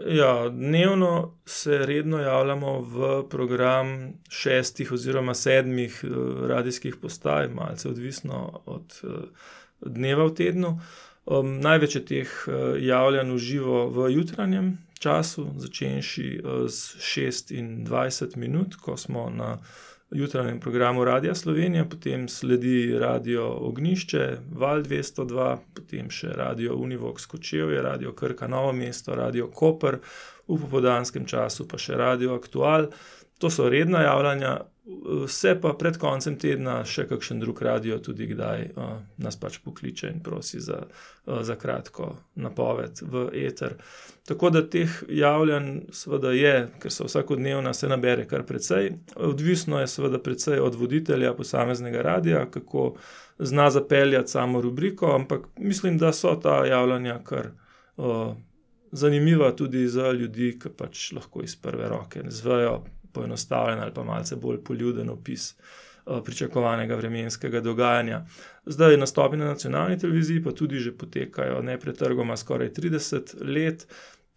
Ja, 0.08 0.48
dnevno 0.48 1.34
se 1.44 1.82
redno 1.84 2.16
javljamo 2.22 2.78
v 2.80 3.08
program 3.28 4.14
šestih 4.32 4.92
oziroma 4.96 5.34
sedmih 5.36 5.98
uh, 6.08 6.46
radijskih 6.48 6.96
postaj, 7.02 7.52
malce 7.52 7.92
odvisno 7.92 8.62
od 8.64 9.02
uh, 9.04 9.50
dneva 9.86 10.26
v 10.30 10.34
tednu. 10.34 10.70
Um, 11.22 11.60
največ 11.62 11.94
je 11.96 12.04
teh 12.04 12.30
uh, 12.48 12.74
javljanj 12.82 13.30
v 13.30 13.38
živo 13.38 13.86
v 13.94 14.10
jutranjem 14.16 14.78
času, 14.98 15.46
začenši 15.56 16.28
uh, 16.42 16.66
z 16.66 16.98
26 17.86 18.36
minut, 18.36 18.76
ko 18.76 18.96
smo 18.96 19.30
na 19.30 19.58
jutranjem 20.12 20.60
programu 20.60 21.04
Radia 21.04 21.34
Slovenija, 21.34 21.84
potem 21.84 22.28
sledi 22.28 22.98
Radio 22.98 23.48
Ognišče, 23.48 24.38
Val 24.50 24.82
202, 24.82 25.56
potem 25.74 26.10
še 26.10 26.34
Radio 26.36 26.76
Univox 26.76 27.26
Kočevje, 27.26 27.82
Radio 27.82 28.12
Krka 28.12 28.46
Novo 28.46 28.72
mesto, 28.72 29.14
Radio 29.14 29.48
Koper, 29.48 29.98
v 30.48 30.58
popodanskem 30.60 31.24
času 31.26 31.68
pa 31.68 31.78
še 31.80 31.96
Radio 31.96 32.34
Aktual. 32.36 32.90
To 33.42 33.50
so 33.50 33.66
redna 33.70 34.04
javljanja, 34.06 34.52
Vse 35.24 35.54
pa 35.60 35.70
pred 35.78 35.94
koncem 36.02 36.34
tedna 36.42 36.80
še 36.82 37.04
kakšen 37.06 37.38
drug 37.38 37.60
radio, 37.62 38.00
tudi 38.02 38.26
kdaj 38.32 38.62
uh, 38.74 38.94
nas 39.22 39.36
pač 39.38 39.60
pokliče 39.62 40.08
in 40.10 40.18
prosi 40.26 40.58
za, 40.60 40.80
uh, 40.88 41.42
za 41.46 41.54
kratko 41.54 42.08
napoved 42.34 42.98
v 43.06 43.28
eter. 43.44 43.76
Tako 44.26 44.50
da 44.50 44.64
teh 44.66 44.96
javljanj, 45.06 45.68
seveda, 45.94 46.32
je, 46.34 46.54
ker 46.82 46.94
so 46.94 47.06
vsakodnevna, 47.06 47.70
se 47.78 47.90
nabere 47.90 48.26
kar 48.26 48.42
precej. 48.48 48.90
Odvisno 49.14 49.78
je, 49.78 49.90
seveda, 49.92 50.18
precej 50.18 50.58
od 50.58 50.74
voditelja 50.80 51.30
posameznega 51.38 52.02
radia, 52.02 52.40
kako 52.50 52.96
zna 53.38 53.68
zapeljati 53.70 54.34
samo 54.34 54.60
rubriko, 54.66 55.12
ampak 55.14 55.46
mislim, 55.62 55.98
da 55.98 56.10
so 56.12 56.34
ta 56.42 56.64
javljanja 56.66 57.20
kar. 57.26 57.52
Uh, 57.96 58.32
Zanimiva 58.92 59.46
tudi 59.56 59.86
za 59.88 60.10
ljudi, 60.12 60.50
ki 60.60 60.68
pač 60.76 61.06
lahko 61.16 61.40
iz 61.40 61.54
prve 61.56 61.86
roke 61.88 62.20
zvejo, 62.28 62.82
poenostavljen 63.12 63.80
ali 63.80 63.94
pa 63.94 64.04
malce 64.04 64.36
bolj 64.36 64.64
poljuden 64.64 65.10
opis 65.10 65.54
uh, 65.54 66.22
pričakovanega 66.24 66.96
vremenskega 66.96 67.60
dogajanja. 67.60 68.24
Zdaj 68.66 68.96
nastopi 68.96 69.36
na 69.36 69.44
nacionalni 69.44 69.98
televiziji, 69.98 70.42
pa 70.42 70.52
tudi 70.52 70.78
že 70.78 70.96
potekajo 70.96 71.62
nepretrgoma 71.62 72.36
skoraj 72.36 72.72
30 72.72 73.34
let. 73.54 73.86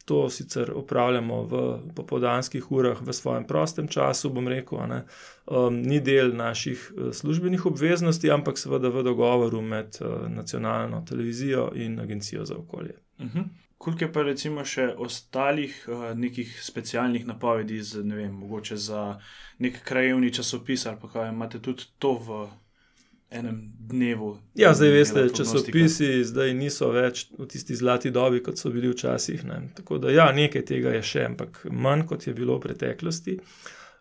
To 0.06 0.30
sicer 0.30 0.72
upravljamo 0.76 1.44
v 1.44 1.80
popoldanskih 1.96 2.72
urah, 2.72 3.02
v 3.02 3.14
svojem 3.14 3.48
prostem 3.48 3.88
času, 3.88 4.30
bom 4.30 4.48
rekel, 4.48 4.78
um, 4.78 5.82
ni 5.82 6.00
del 6.00 6.36
naših 6.36 6.92
uh, 6.94 7.14
službenih 7.14 7.66
obveznosti, 7.66 8.32
ampak 8.32 8.58
seveda 8.58 8.90
v 8.94 9.04
dogovoru 9.04 9.62
med 9.62 9.98
uh, 10.02 10.30
nacionalno 10.30 11.02
televizijo 11.10 11.72
in 11.76 12.00
agencijo 12.00 12.46
za 12.46 12.56
okolje. 12.56 12.94
Uh 13.20 13.26
mhm. 13.26 13.40
-huh. 13.40 13.65
Koliko 13.78 14.04
je 14.04 14.12
pa 14.14 14.22
recimo 14.24 14.64
še 14.66 14.88
ostalih 14.98 15.74
uh, 15.88 16.06
nekih 16.18 16.52
specialnih 16.64 17.26
napovedi, 17.28 17.82
z, 17.84 18.04
ne 18.08 18.16
vem, 18.16 18.32
mogoče 18.32 18.78
za 18.78 19.02
nek 19.60 19.82
krajevni 19.84 20.32
časopis 20.34 20.86
ali 20.86 21.02
pa 21.02 21.10
kaj 21.12 21.30
imate 21.34 21.60
tudi 21.60 21.90
to 22.00 22.14
v 22.16 22.46
enem 23.30 23.60
dnevu? 23.80 24.38
Ja, 24.56 24.74
zdaj 24.74 24.92
veste, 24.92 25.26
časopisi 25.36 26.24
zdaj 26.24 26.54
niso 26.54 26.90
več 26.94 27.28
v 27.38 27.48
tisti 27.52 27.76
zlati 27.76 28.12
dobi, 28.16 28.42
kot 28.44 28.62
so 28.62 28.72
bili 28.72 28.92
včasih. 28.92 29.44
Ne. 29.46 29.62
Tako 29.76 29.98
da 29.98 30.14
ja, 30.14 30.30
nekaj 30.32 30.66
tega 30.66 30.96
je 30.96 31.04
še, 31.04 31.26
ampak 31.32 31.66
manj 31.72 32.08
kot 32.10 32.28
je 32.28 32.36
bilo 32.38 32.58
v 32.60 32.70
preteklosti. 32.70 33.40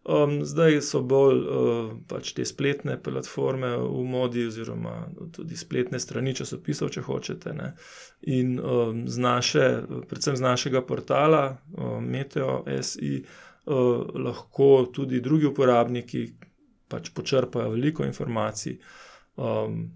Uh, 0.04 0.08
Um, 0.08 0.44
zdaj 0.44 0.80
so 0.84 1.00
bolj 1.00 1.38
uh, 1.40 1.92
pač 2.08 2.34
te 2.36 2.44
spletne 2.44 2.98
platforme 3.00 3.70
v 3.80 4.02
modi, 4.04 4.42
oziroma 4.44 5.06
tudi 5.32 5.56
spletne 5.56 5.96
strani 5.96 6.34
časopisov, 6.36 6.90
če 6.92 7.00
hočete. 7.06 7.54
Ne. 7.56 7.70
In 8.28 8.58
um, 8.60 9.06
z 9.08 9.22
naše, 9.24 9.64
predvsem 10.04 10.36
z 10.36 10.44
našega 10.44 10.82
portala 10.84 11.56
um, 11.72 12.04
Meteo.si 12.04 13.22
uh, 13.24 14.04
lahko 14.12 14.68
tudi 14.92 15.22
drugi 15.24 15.48
uporabniki 15.48 16.26
pač 16.84 17.08
počrpajo 17.16 17.72
veliko 17.72 18.04
informacij 18.04 18.76
um, 19.40 19.86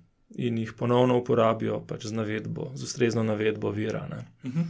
in 0.41 0.57
jih 0.57 0.73
ponovno 0.73 1.19
uporabijo 1.21 1.83
pač 1.85 2.09
z, 2.09 2.17
navedbo, 2.17 2.71
z 2.73 2.89
ustrezno 2.89 3.27
navedbo 3.29 3.77
vira. 3.77 4.09
Uh 4.09 4.51
-huh. 4.57 4.65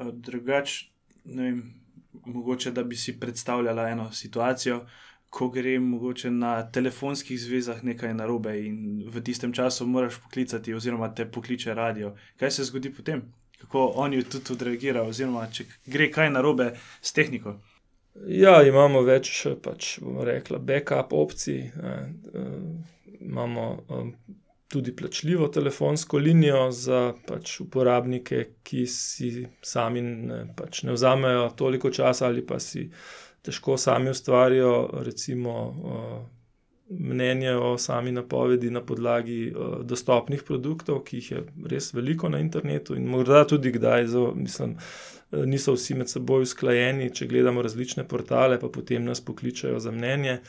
uh, 0.00 0.08
Drugač, 0.08 0.88
ne 1.24 1.42
vem 1.42 1.79
mogoče 2.26 2.70
da 2.70 2.84
bi 2.84 2.96
si 2.96 3.20
predstavljala 3.20 3.88
eno 3.88 4.12
situacijo, 4.12 4.86
ko 5.30 5.48
gre 5.48 5.78
mogoče 5.80 6.30
na 6.30 6.70
telefonskih 6.72 7.40
zvezah 7.40 7.84
nekaj 7.84 8.14
narobe 8.14 8.56
in 8.66 9.04
v 9.08 9.22
tistem 9.22 9.52
času 9.52 9.86
moraš 9.86 10.18
poklicati, 10.22 10.74
oziroma 10.74 11.14
te 11.14 11.30
pokliče 11.30 11.74
radio. 11.74 12.16
Kaj 12.36 12.50
se 12.50 12.64
zgodi 12.64 12.94
potem? 12.94 13.22
Kako 13.60 13.92
oni 13.96 14.22
tudi 14.24 14.52
odreagirajo, 14.52 15.08
oziroma 15.08 15.46
če 15.52 15.66
gre 15.86 16.10
kaj 16.10 16.30
narobe 16.30 16.72
s 17.00 17.12
tehniko? 17.12 17.60
Ja, 18.26 18.58
imamo 18.66 19.04
več, 19.06 19.46
pač 19.62 19.98
bomo 20.02 20.24
rekli, 20.26 20.58
backup 20.58 21.12
opcij. 21.14 21.60
Ne, 21.76 21.94
uh, 22.34 22.98
imamo 23.20 23.66
um, 23.88 24.14
tudi 24.70 24.96
plačljivo 24.96 25.48
telefonsko 25.48 26.18
linijo 26.18 26.70
za 26.70 27.12
pač 27.26 27.60
uporabnike, 27.60 28.44
ki 28.62 28.86
si 28.86 29.30
sami 29.62 30.02
ne, 30.02 30.44
pač 30.56 30.84
ne 30.86 30.94
vzamejo 30.94 31.48
toliko 31.58 31.90
časa 31.90 32.28
ali 32.30 32.46
pa 32.46 32.60
si 32.62 32.86
težko 33.42 33.76
sami 33.76 34.10
ustvarijo 34.10 34.74
recimo, 35.06 35.56
mnenje 36.90 37.54
o 37.56 37.78
sami 37.78 38.12
napovedi 38.12 38.70
na 38.70 38.80
podlagi 38.80 39.52
dostopnih 39.82 40.42
produktov, 40.42 41.04
ki 41.06 41.16
jih 41.16 41.30
je 41.30 41.42
res 41.70 41.92
veliko 41.94 42.28
na 42.28 42.40
internetu 42.42 42.94
in 42.98 43.06
morda 43.06 43.44
tudi 43.46 43.72
kdaj, 43.72 44.06
zelo, 44.06 44.34
mislim. 44.34 44.76
Niso 45.46 45.76
vsi 45.76 45.94
med 45.94 46.10
seboj 46.10 46.42
usklajeni, 46.42 47.12
če 47.14 47.28
gledamo 47.30 47.62
različne 47.62 48.02
portale, 48.10 48.56
pa 48.58 48.66
potem 48.68 49.04
nas 49.06 49.20
pokličajo 49.22 49.78
za 49.78 49.92
mnenje. 49.94 50.40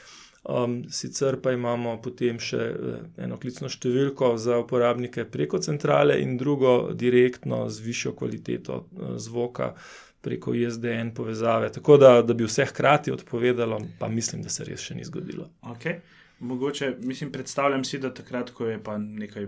Um, 0.43 0.89
sicer 0.89 1.38
pa 1.41 1.51
imamo 1.53 2.00
potem 2.01 2.39
še 2.41 2.62
eh, 2.65 3.01
eno 3.21 3.38
klicno 3.38 3.69
številko 3.69 4.31
za 4.41 4.57
uporabnike 4.57 5.27
preko 5.29 5.60
centrale 5.62 6.15
in 6.17 6.33
drugo 6.38 6.95
direktno 6.98 7.67
z 7.69 7.86
višjo 7.86 8.15
kvaliteto 8.17 8.79
eh, 8.81 9.12
zvoka 9.21 9.75
preko 10.21 10.55
ISDN 10.57 11.13
povezave. 11.13 11.69
Tako 11.77 12.00
da, 12.01 12.10
da 12.25 12.33
bi 12.33 12.50
vse 12.50 12.65
hkrati 12.71 13.13
odpovedalo, 13.13 13.77
pa 14.00 14.10
mislim, 14.10 14.41
da 14.41 14.50
se 14.50 14.65
res 14.65 14.81
še 14.81 14.98
ni 14.98 15.05
zgodilo. 15.05 15.45
Okay. 15.75 16.01
Mogoče, 16.41 16.95
mislim, 17.05 17.29
predstavljam 17.31 17.86
si, 17.86 18.01
da 18.01 18.10
takrat, 18.10 18.50
ko 18.57 18.65
je 18.65 18.81
pa 18.81 18.98
nekaj 18.98 19.45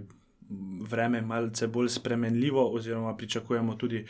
vreme 0.90 1.24
malce 1.26 1.68
bolj 1.74 1.90
spremenljivo, 1.90 2.70
oziroma 2.78 3.16
pričakujemo 3.18 3.80
tudi. 3.82 4.06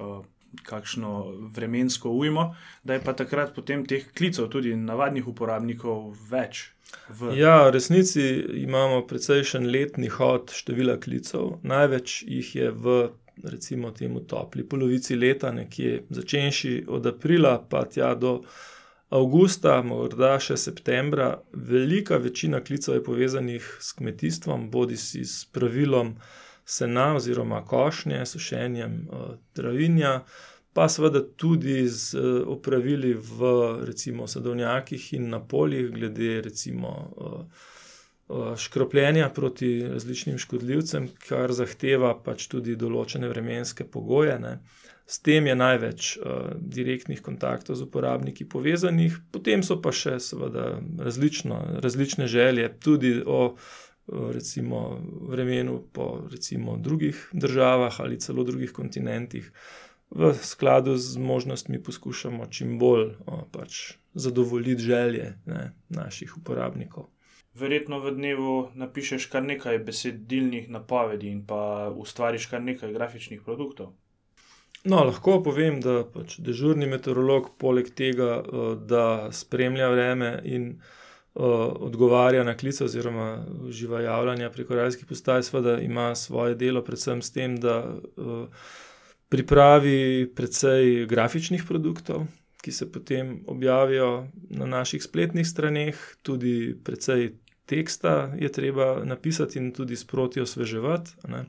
Uh, 0.00 0.24
kakšno 0.62 1.12
vremensko 1.54 2.10
ujmo, 2.10 2.54
da 2.84 2.94
je 2.94 3.02
pa 3.04 3.12
takrat 3.16 3.54
potem 3.54 3.86
teh 3.86 4.04
klicev, 4.12 4.50
tudi 4.52 4.76
navadnih 4.76 5.28
uporabnikov, 5.28 6.12
več. 6.30 6.68
V... 7.08 7.32
Ja, 7.38 7.62
v 7.66 7.72
resnici 7.78 8.24
imamo 8.62 9.00
precejšen 9.08 9.70
letni 9.72 10.10
hod 10.12 10.52
števila 10.52 10.98
klicev. 11.00 11.58
Največ 11.64 12.22
jih 12.28 12.54
je 12.56 12.70
v 12.70 12.98
recimo 13.42 13.90
temu 13.90 14.20
topli 14.20 14.64
polovici 14.68 15.16
leta, 15.16 15.52
nekje 15.52 16.02
začenši 16.10 16.84
od 16.88 17.06
aprila 17.06 17.56
pa 17.68 17.84
tja 17.84 18.14
do 18.14 18.42
avgusta, 19.12 19.80
morda 19.84 20.36
še 20.40 20.56
septembra, 20.56 21.34
velika 21.52 22.16
večina 22.16 22.62
klicev 22.64 22.96
je 22.96 23.04
povezanih 23.04 23.66
s 23.80 23.92
kmetijstvom, 23.98 24.70
bodi 24.70 24.96
si 24.96 25.24
s 25.24 25.44
pravilom 25.52 26.14
sena 26.64 27.14
oziroma 27.16 27.64
košnje, 27.64 28.26
sušenjem 28.26 28.96
uh, 29.10 29.34
travinja, 29.52 30.22
pa 30.72 30.88
seveda 30.88 31.22
tudi 31.36 31.88
z 31.88 32.14
uh, 32.14 32.48
opravili 32.56 33.14
v 33.14 33.52
recimo 33.84 34.26
sadovnjakih 34.26 35.12
in 35.14 35.28
na 35.28 35.40
poljih, 35.40 35.90
glede 35.90 36.40
recimo. 36.40 36.96
Uh, 37.16 37.68
Škropljenja 38.56 39.28
proti 39.28 39.88
različnim 39.88 40.38
škodljivcem, 40.38 41.08
kar 41.28 41.52
zahteva 41.52 42.14
pač 42.24 42.46
tudi 42.48 42.78
določene 42.80 43.28
vremenske 43.28 43.84
pogoje. 43.84 44.38
Ne. 44.40 44.54
S 45.06 45.18
tem 45.20 45.46
je 45.46 45.56
največ 45.58 46.10
uh, 46.16 46.54
direktnih 46.56 47.20
kontaktov 47.20 47.76
z 47.76 47.84
uporabniki 47.84 48.46
povezanih, 48.48 49.18
potem 49.34 49.64
so 49.66 49.76
pa 49.82 49.92
še 49.92 50.16
seveda 50.22 50.78
različno, 50.98 51.58
različne 51.84 52.30
želje, 52.30 52.70
tudi 52.80 53.18
o 53.26 53.56
recimo, 54.06 55.00
vremenu 55.28 55.82
po 55.92 56.28
recimo, 56.30 56.76
drugih 56.76 57.28
državah 57.32 58.00
ali 58.00 58.20
celo 58.20 58.44
drugih 58.44 58.72
kontinentih. 58.72 59.52
V 60.10 60.34
skladu 60.34 60.96
z 60.96 61.18
možnostmi 61.18 61.82
poskušamo 61.82 62.46
čim 62.46 62.78
bolj 62.78 63.14
o, 63.26 63.44
pač 63.52 63.92
zadovoljiti 64.14 64.82
želje 64.82 65.38
ne, 65.46 65.72
naših 65.88 66.36
uporabnikov. 66.36 67.06
Verjetno 67.54 68.00
v 68.00 68.12
dnevu 68.16 68.68
napišeš 68.74 69.26
kar 69.32 69.44
nekaj 69.44 69.78
besedilnih 69.78 70.68
napovedi 70.70 71.28
in 71.28 71.46
pa 71.46 71.92
ustvariš 71.96 72.46
kar 72.46 72.62
nekaj 72.62 72.92
grafičnih 72.92 73.40
produktov. 73.44 73.92
No, 74.84 75.04
lahko 75.04 75.38
povem, 75.42 75.80
da 75.80 76.02
pač 76.04 76.40
dežurni 76.42 76.86
meteorolog, 76.90 77.52
poleg 77.58 77.92
tega, 77.94 78.42
eh, 78.42 78.74
da 78.76 79.04
spremlja 79.32 79.88
vreme 79.88 80.40
in 80.44 80.68
uh, 80.72 81.01
odgovarja 81.34 82.44
na 82.44 82.56
klice, 82.56 82.84
oziroma 82.84 83.44
uživa 83.64 84.00
javljanja 84.00 84.50
preko 84.50 84.74
radijskih 84.74 85.06
postaj, 85.06 85.42
seveda 85.42 85.78
ima 85.80 86.14
svoje 86.14 86.54
delo, 86.54 86.82
predvsem 86.84 87.22
s 87.22 87.32
tem, 87.32 87.56
da 87.56 87.96
pripravi 89.28 90.32
precej 90.36 91.06
grafičnih 91.06 91.64
produktov, 91.68 92.26
ki 92.62 92.72
se 92.72 92.92
potem 92.92 93.44
objavijo 93.46 94.26
na 94.50 94.66
naših 94.66 95.02
spletnih 95.02 95.48
straneh, 95.48 95.96
tudi 96.22 96.76
precej 96.84 97.32
teksta 97.66 98.34
je 98.38 98.52
treba 98.52 99.04
napisati 99.04 99.58
in 99.58 99.72
tudi 99.72 99.96
sproti 99.96 100.40
osveževati. 100.40 101.10
Uh, 101.24 101.40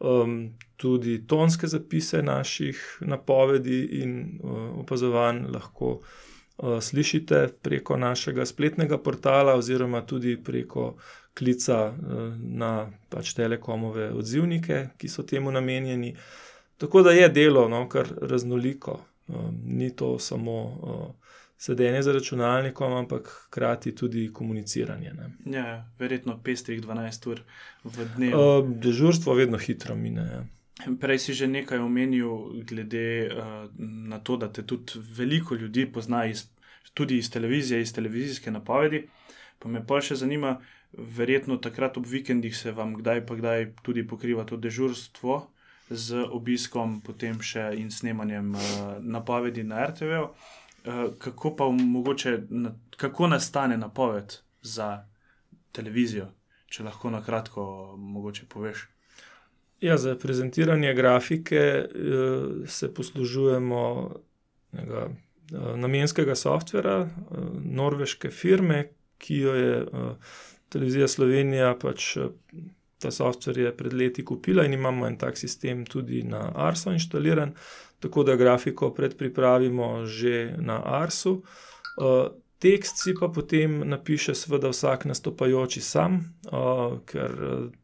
um, 0.00 0.54
tudi 0.76 1.26
tonske 1.26 1.66
zapise 1.66 2.22
naših 2.22 2.98
napovedi 3.00 3.84
in 4.02 4.40
uh, 4.42 4.78
opazovanj 4.80 5.44
lahko 5.52 5.90
uh, 5.90 6.06
slišite 6.80 7.48
preko 7.62 7.96
našega 7.96 8.46
spletnega 8.46 8.98
portala, 8.98 9.54
oziroma 9.54 10.02
tudi 10.06 10.36
preko 10.44 10.96
klica 11.34 11.86
uh, 11.88 12.34
na 12.38 12.90
pač 13.08 13.34
telekomove 13.34 14.10
odzivnike, 14.12 14.88
ki 14.98 15.08
so 15.08 15.22
temu 15.22 15.52
namenjeni. 15.52 16.14
Tako 16.80 17.02
da 17.02 17.10
je 17.10 17.28
delo 17.28 17.68
no, 17.68 17.86
kar 17.88 18.08
raznoliko, 18.20 19.00
um, 19.28 19.60
ni 19.64 19.96
to 19.96 20.18
samo. 20.18 21.16
Sedenje 21.60 21.98
za 22.02 22.12
računalnikom, 22.12 22.92
ampak 22.92 23.26
hkrati 23.46 23.92
tudi 23.94 24.30
komuniciranje. 24.32 25.10
Ne. 25.12 25.26
Ja, 25.56 25.90
verjetno 25.98 26.38
pestrih 26.44 26.80
12 26.80 27.28
ur 27.28 27.42
v 27.84 28.06
dnevu. 28.14 28.62
Dežurstvo 28.80 29.34
vedno 29.36 29.60
hitro 29.60 29.92
mine. 29.94 30.24
Ja. 30.24 30.40
Prej 31.00 31.18
si 31.18 31.34
že 31.34 31.46
nekaj 31.46 31.78
omenil, 31.78 32.64
glede 32.64 33.28
uh, 33.28 33.68
na 33.78 34.18
to, 34.18 34.36
da 34.36 34.48
te 34.52 34.62
tudi 34.66 35.00
veliko 35.16 35.54
ljudi 35.54 35.86
pozna 35.92 36.24
iz, 36.26 36.48
tudi 36.94 37.18
iz 37.18 37.30
televizije, 37.30 37.80
iz 37.82 37.92
televizijske 37.92 38.50
napovedi. 38.50 39.08
Pa 39.58 39.68
me 39.68 39.84
pa 39.86 40.00
še 40.00 40.16
zanima, 40.16 40.58
verjetno 40.92 41.56
takrat 41.56 41.96
ob 41.96 42.06
vikendih 42.06 42.56
se 42.56 42.72
vam 42.72 42.94
kdaj 42.96 43.26
pa 43.26 43.36
kdaj 43.36 43.66
tudi 43.82 44.06
pokriva 44.06 44.44
to 44.44 44.56
dežurstvo 44.56 45.42
z 45.90 46.24
obiskom, 46.30 47.00
potem 47.02 47.42
še 47.42 47.70
in 47.76 47.90
snemanjem 47.90 48.54
uh, 48.54 48.64
napovedi 49.00 49.62
na 49.62 49.86
RTV. 49.86 50.24
-u. 50.24 50.58
Eh, 50.84 51.10
kako 51.18 51.56
pa 51.56 51.64
mogoče, 51.68 52.38
kako 52.96 53.26
nastane 53.26 53.76
napoved 53.76 54.36
za 54.62 55.06
televizijo, 55.72 56.30
če 56.66 56.82
lahko 56.82 57.10
na 57.10 57.20
kratko 57.24 57.94
mogoče 57.98 58.46
poveš. 58.48 58.88
Ja, 59.80 59.96
za 59.96 60.14
prezentiranje 60.16 60.94
grafike 60.94 61.84
uh, 61.84 62.68
se 62.68 62.94
poslužujemo 62.94 64.14
nega, 64.72 65.08
uh, 65.52 65.76
namenskega 65.76 66.34
softvera, 66.34 66.98
uh, 67.00 67.38
norveške 67.64 68.30
firme, 68.30 68.88
ki 69.18 69.36
jo 69.36 69.54
je 69.54 69.86
televizija 70.68 71.08
Slovenija 71.08 71.74
pač. 71.80 72.16
Ta 73.00 73.08
softver 73.10 73.58
je 73.58 73.70
pred 73.76 73.92
leti 73.96 74.24
kupila 74.24 74.64
in 74.64 74.74
imamo 74.76 75.06
en 75.06 75.16
tak 75.18 75.38
sistem 75.38 75.86
tudi 75.88 76.22
na 76.22 76.52
Arso 76.54 76.92
inštaliran, 76.92 77.54
tako 78.00 78.24
da 78.28 78.36
grafiko 78.36 78.90
predpravimo 78.94 80.04
že 80.06 80.54
na 80.58 80.82
Arsu. 80.84 81.42
Tekst 82.60 83.00
si 83.00 83.14
pa 83.20 83.28
potem 83.28 83.78
napiše, 83.88 84.34
seveda, 84.34 84.68
vsak 84.68 85.06
nastopajoči 85.08 85.80
sam, 85.80 86.20
ker 87.08 87.32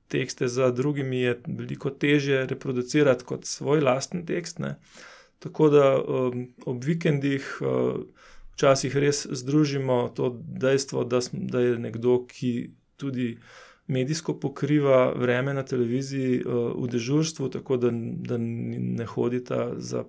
tekste 0.08 0.48
za 0.48 0.70
drugimi 0.70 1.20
je 1.20 1.40
veliko 1.46 1.90
težje 1.90 2.46
reproducirati 2.46 3.24
kot 3.24 3.44
svoj 3.44 3.80
lasten 3.80 4.26
tekst. 4.26 4.58
Ne. 4.58 4.76
Tako 5.38 5.68
da 5.68 5.86
um, 6.00 6.48
ob 6.66 6.84
vikendih 6.84 7.58
uh, 7.60 8.00
včasih 8.56 8.96
res 8.96 9.26
združimo 9.30 10.12
to 10.16 10.32
dejstvo, 10.40 11.04
da, 11.04 11.20
da 11.32 11.60
je 11.60 11.78
nekdo, 11.78 12.22
ki 12.28 12.70
tudi 12.96 13.36
medijsko 13.86 14.34
pokriva 14.40 15.12
vreme 15.12 15.54
na 15.54 15.62
televiziji 15.62 16.40
uh, 16.40 16.72
v 16.82 16.88
dežurstvu, 16.90 17.48
tako 17.48 17.76
da, 17.76 17.90
da 17.92 18.38
ne 18.38 19.04
hodita 19.06 19.74
za 19.76 20.04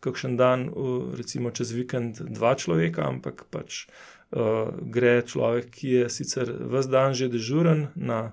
kakšen 0.00 0.36
dan, 0.36 0.68
uh, 0.68 1.12
recimo 1.16 1.50
čez 1.50 1.72
vikend, 1.76 2.22
dva 2.32 2.54
človeka, 2.58 3.04
ampak 3.06 3.44
pač 3.50 3.84
uh, 3.84 4.72
gre 4.82 5.20
človek, 5.26 5.70
ki 5.70 5.94
je 5.98 6.08
sicer 6.10 6.48
vse 6.48 6.90
dan 6.90 7.14
že 7.14 7.28
dežuren 7.28 7.90
na 7.94 8.32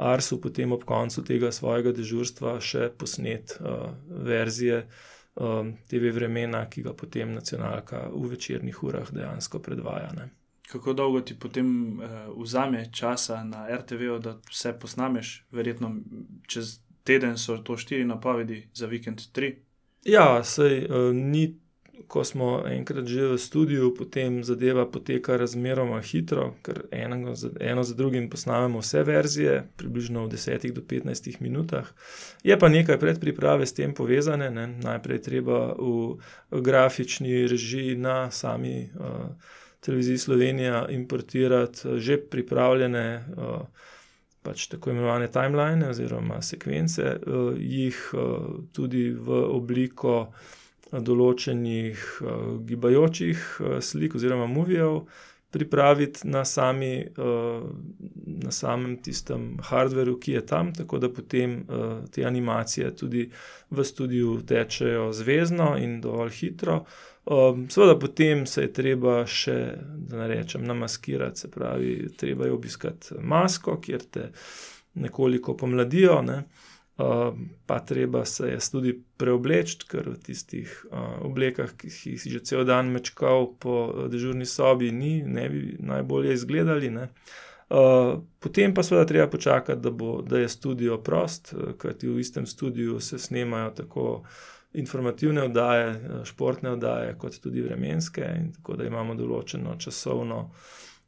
Arsu, 0.00 0.40
potem 0.40 0.72
ob 0.72 0.84
koncu 0.88 1.24
tega 1.26 1.52
svojega 1.52 1.92
dežurstva 1.96 2.56
še 2.60 2.90
posnet 2.98 3.58
uh, 3.60 3.90
verzije. 4.08 4.84
TV 5.88 6.10
vremena, 6.12 6.64
ki 6.68 6.82
ga 6.82 6.90
potem 6.92 7.30
nacionalka 7.32 8.00
v 8.10 8.32
večernih 8.32 8.80
urah 8.84 9.12
dejansko 9.14 9.60
predvaja. 9.62 10.10
Ne 10.12 10.26
kako 10.72 10.92
dolgo 10.92 11.20
ti 11.20 11.38
potem 11.38 11.98
uh, 11.98 12.08
vzame 12.42 12.92
časa 12.92 13.44
na 13.44 13.66
RTV, 13.76 14.18
da 14.22 14.36
vse 14.50 14.78
posnameš, 14.78 15.46
verjetno 15.50 15.96
čez 16.46 16.78
teden 17.04 17.38
so 17.38 17.58
to 17.58 17.76
štiri 17.76 18.04
napovedi, 18.04 18.68
za 18.74 18.86
vikend 18.86 19.32
tri. 19.32 19.56
Ja, 20.04 20.44
sej 20.44 20.86
uh, 20.86 21.14
ni. 21.14 21.56
Ko 22.08 22.24
smo 22.24 22.62
enkrat 22.66 23.06
že 23.06 23.28
v 23.28 23.38
studiu, 23.38 23.94
potem 23.94 24.44
zadeva 24.44 24.86
poteka 24.86 25.36
razmeroma 25.36 26.00
hitro, 26.00 26.54
ker 26.62 26.82
eno 26.90 27.34
za, 27.34 27.50
eno 27.60 27.82
za 27.82 27.94
drugim 27.94 28.30
posnamemo 28.30 28.80
vse 28.80 29.02
verzije, 29.02 29.62
približno 29.76 30.26
v 30.26 30.34
10 30.34 30.72
do 30.72 30.80
15 30.80 31.40
minutah. 31.40 31.88
Je 32.42 32.58
pa 32.58 32.68
nekaj 32.68 32.98
predpriprave 32.98 33.66
s 33.66 33.72
tem 33.72 33.94
povezane. 33.94 34.50
Ne? 34.50 34.66
Najprej 34.80 35.22
treba 35.22 35.74
v 35.78 36.18
grafični 36.50 37.46
režiji 37.46 37.96
na 37.96 38.30
sami. 38.30 38.90
Uh, 38.94 39.58
televiziji 39.80 40.18
Slovenija 40.18 40.86
importirati 40.88 41.88
eh, 41.88 41.98
že 41.98 42.20
pripravljene, 42.20 43.24
eh, 43.38 43.58
pač 44.42 44.66
tako 44.66 44.90
imenovane 44.90 45.28
timeline 45.32 45.88
oziroma 45.88 46.42
sekvence, 46.42 47.02
eh, 47.02 47.18
jih 47.56 47.98
tudi 48.72 49.10
v 49.10 49.30
obliko 49.30 50.32
določenih 50.92 52.06
gibajočih 52.66 53.50
slik 53.80 54.14
oziroma 54.18 54.46
movijev. 54.50 55.04
Pripraviti 55.50 56.28
na, 56.30 56.44
sami, 56.46 57.08
na 57.18 58.52
samem 58.54 58.92
tistem 59.02 59.56
hardveru, 59.66 60.14
ki 60.22 60.36
je 60.36 60.42
tam, 60.46 60.70
tako 60.74 61.00
da 61.02 61.10
potem 61.10 61.56
te 62.14 62.22
animacije 62.22 62.92
tudi 62.94 63.24
v 63.70 63.84
studiu 63.84 64.36
tečejo 64.46 65.08
zvezno 65.10 65.72
in 65.82 65.98
dovolj 66.04 66.30
hitro. 66.36 66.84
Um, 67.24 67.68
seveda, 67.70 67.98
potem 67.98 68.46
se 68.46 68.62
je 68.62 68.72
treba 68.72 69.20
še, 69.28 69.56
da 70.08 70.22
ne 70.22 70.28
rečem, 70.30 70.64
namaskirati, 70.66 71.40
se 71.40 71.50
pravi, 71.50 72.08
treba 72.16 72.46
je 72.48 72.52
obiskati 72.52 73.18
masko, 73.20 73.76
kjer 73.82 74.06
te 74.10 74.30
nekoliko 74.94 75.54
pomladijo, 75.56 76.22
ne? 76.22 76.38
um, 76.38 76.69
pa 77.66 77.78
treba 77.78 78.24
se 78.24 78.48
je 78.48 78.58
tudi 78.72 78.94
preobleči, 79.16 79.78
ker 79.88 80.08
v 80.10 80.16
tistih 80.24 80.70
uh, 80.90 81.20
oblekah, 81.26 81.72
ki 81.78 81.90
jih 81.90 82.20
si 82.20 82.32
že 82.32 82.42
cel 82.44 82.64
dan 82.64 82.90
mečkal 82.92 83.52
po 83.60 84.06
dežurni 84.10 84.46
sobi, 84.46 84.90
ni, 84.92 85.22
ne 85.22 85.48
bi 85.48 85.76
najbolje 85.78 86.34
izgledali. 86.34 86.90
Ne? 86.90 87.08
Uh, 87.70 88.18
potem 88.42 88.74
pa 88.74 88.82
seveda 88.82 89.06
treba 89.06 89.28
počakati, 89.30 89.80
da, 89.80 89.90
bo, 89.90 90.20
da 90.22 90.38
je 90.42 90.48
studio 90.48 90.98
prost, 90.98 91.54
kajti 91.78 92.08
v 92.08 92.20
istem 92.20 92.46
studiu 92.46 93.00
se 93.00 93.18
snemajo 93.18 93.70
tako 93.70 94.22
informativne 94.72 95.42
oddaje, 95.42 95.94
športne 96.24 96.70
oddaje, 96.70 97.14
kot 97.18 97.40
tudi 97.42 97.62
vremenske, 97.62 98.26
in 98.38 98.52
tako 98.52 98.76
da 98.78 98.86
imamo 98.86 99.14
določeno 99.18 99.74
časovno 99.78 100.50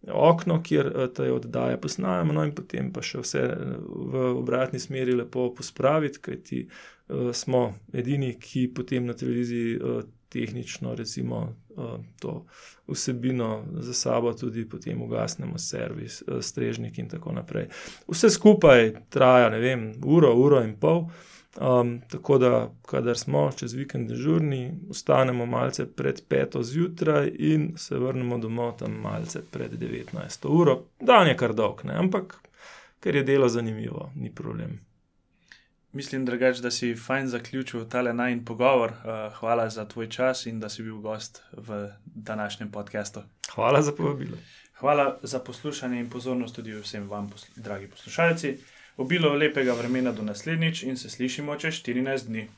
okno, 0.09 0.61
kjer 0.63 0.91
te 1.15 1.29
oddaje 1.33 1.81
posnajamo, 1.81 2.33
no 2.33 2.47
in 2.47 2.55
potem 2.55 2.91
pa 2.93 3.05
še 3.07 3.21
vse 3.23 3.45
v 3.87 4.25
obratni 4.33 4.81
smeri 4.83 5.15
lepo 5.15 5.51
pospraviti, 5.55 6.19
kajti 6.23 6.65
uh, 6.67 7.31
smo 7.37 7.69
edini, 7.93 8.35
ki 8.41 8.69
potem 8.75 9.07
na 9.07 9.15
televiziji. 9.19 9.79
Uh, 9.79 10.03
tehnično, 10.33 10.95
recimo, 10.95 11.55
eh, 11.71 11.83
to 12.21 12.47
vsebino 12.89 13.65
za 13.73 13.95
sabo, 13.95 14.33
tudi 14.33 14.69
potem 14.69 15.03
ugasnemo 15.03 15.59
servis, 15.59 16.23
eh, 16.23 16.43
strežnik 16.43 16.99
in 16.99 17.09
tako 17.09 17.33
naprej. 17.33 17.67
Vse 18.09 18.31
skupaj 18.31 18.95
traja, 19.09 19.51
ne 19.51 19.59
vem, 19.59 19.93
uro, 20.05 20.35
uro 20.35 20.63
in 20.63 20.77
pol. 20.81 21.05
Um, 21.61 22.01
tako 22.11 22.39
da, 22.39 22.71
kadar 22.87 23.19
smo 23.19 23.51
čez 23.57 23.75
vikend 23.75 24.09
dežurni, 24.09 24.73
ostanemo 24.91 25.47
malce 25.47 25.87
pred 25.87 26.23
peto 26.29 26.63
zjutraj 26.63 27.33
in 27.39 27.73
se 27.77 27.99
vrnemo 27.99 28.39
domov 28.39 28.79
tam 28.79 28.93
malce 28.93 29.43
pred 29.51 29.73
19. 29.73 30.49
uro. 30.49 30.85
Dan 31.01 31.29
je 31.29 31.37
kar 31.37 31.53
dolg, 31.55 31.85
ne? 31.85 31.95
ampak 31.95 32.39
ker 33.01 33.17
je 33.17 33.23
delo 33.23 33.49
zanimivo, 33.49 34.11
ni 34.15 34.35
problem. 34.35 34.81
Mislim, 35.93 36.25
drugač, 36.25 36.59
da 36.65 36.71
si 36.71 36.95
fajn 36.97 37.29
zaključil 37.29 37.85
tale 37.89 38.15
najn 38.15 38.45
pogovor. 38.45 38.91
Uh, 38.91 39.35
hvala 39.37 39.69
za 39.71 39.85
tvoj 39.85 40.09
čas 40.09 40.47
in 40.47 40.61
da 40.61 40.69
si 40.69 40.83
bil 40.83 40.97
gost 41.05 41.43
v 41.53 41.89
današnjem 42.05 42.71
podkastu. 42.71 43.21
Hvala 43.55 43.83
za 43.83 43.93
povabilo. 43.93 44.39
Hvala 44.81 45.19
za 45.23 45.39
poslušanje 45.39 46.01
in 46.01 46.11
pozornost 46.11 46.55
tudi 46.55 46.73
vsem 46.73 47.09
vam, 47.09 47.31
dragi 47.57 47.87
poslušalci. 47.87 48.59
Obilo 48.97 49.35
lepega 49.35 49.75
vremena 49.75 50.13
do 50.13 50.23
naslednjič 50.23 50.83
in 50.83 50.97
se 50.97 51.11
slišimo 51.11 51.57
čez 51.57 51.75
14 51.75 52.27
dni. 52.27 52.49